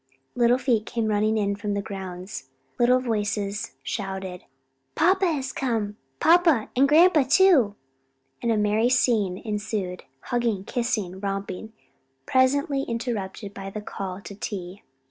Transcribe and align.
Little 0.33 0.57
feet 0.57 0.87
came 0.87 1.09
running 1.09 1.37
in 1.37 1.55
from 1.55 1.75
the 1.75 1.81
grounds, 1.83 2.49
little 2.79 2.99
voices 2.99 3.75
shouted, 3.83 4.45
"Papa 4.95 5.27
has 5.31 5.53
come! 5.53 5.95
Papa 6.19 6.69
and 6.75 6.89
grandpa 6.89 7.21
too," 7.21 7.75
and 8.41 8.51
a 8.51 8.57
merry 8.57 8.89
scene 8.89 9.37
ensued 9.37 10.05
hugging, 10.21 10.63
kissing, 10.63 11.19
romping 11.19 11.71
presently 12.25 12.81
interrupted 12.81 13.53
by 13.53 13.69
the 13.69 13.79
call 13.79 14.19
to 14.21 14.33
tea. 14.33 14.81